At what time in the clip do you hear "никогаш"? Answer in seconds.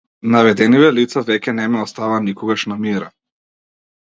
2.31-2.65